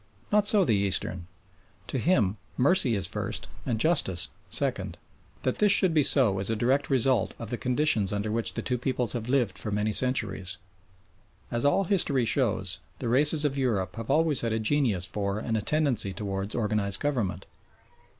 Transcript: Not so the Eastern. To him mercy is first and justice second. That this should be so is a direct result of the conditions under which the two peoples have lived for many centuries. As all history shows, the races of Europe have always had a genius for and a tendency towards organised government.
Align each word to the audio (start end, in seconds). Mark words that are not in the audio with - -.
Not 0.31 0.47
so 0.47 0.65
the 0.65 0.73
Eastern. 0.75 1.27
To 1.85 1.99
him 1.99 2.37
mercy 2.57 2.95
is 2.95 3.05
first 3.05 3.47
and 3.67 3.79
justice 3.79 4.29
second. 4.49 4.97
That 5.43 5.59
this 5.59 5.71
should 5.71 5.93
be 5.93 6.01
so 6.01 6.39
is 6.39 6.49
a 6.49 6.55
direct 6.55 6.89
result 6.89 7.35
of 7.37 7.51
the 7.51 7.57
conditions 7.59 8.11
under 8.11 8.31
which 8.31 8.55
the 8.55 8.63
two 8.63 8.79
peoples 8.79 9.13
have 9.13 9.29
lived 9.29 9.59
for 9.59 9.69
many 9.69 9.93
centuries. 9.93 10.57
As 11.51 11.65
all 11.65 11.83
history 11.83 12.25
shows, 12.25 12.79
the 12.97 13.09
races 13.09 13.45
of 13.45 13.59
Europe 13.59 13.95
have 13.97 14.09
always 14.09 14.41
had 14.41 14.53
a 14.53 14.57
genius 14.59 15.05
for 15.05 15.37
and 15.37 15.55
a 15.55 15.61
tendency 15.61 16.13
towards 16.13 16.55
organised 16.55 16.99
government. 16.99 17.45